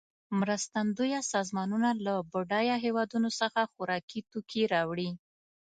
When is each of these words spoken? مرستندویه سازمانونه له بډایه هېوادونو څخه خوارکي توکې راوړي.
مرستندویه 0.39 1.21
سازمانونه 1.33 1.89
له 2.05 2.13
بډایه 2.31 2.77
هېوادونو 2.85 3.29
څخه 3.39 3.59
خوارکي 3.71 4.19
توکې 4.31 4.63
راوړي. 4.73 5.09